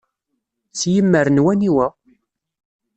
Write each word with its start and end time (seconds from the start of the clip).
S 0.79 0.81
yimmer 0.93 1.27
n 1.29 1.43
waniwa? 1.45 1.87